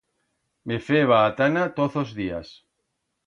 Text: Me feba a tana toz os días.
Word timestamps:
Me 0.69 0.77
feba 0.85 1.19
a 1.27 1.29
tana 1.41 1.65
toz 1.77 1.93
os 2.03 2.09
días. 2.19 2.47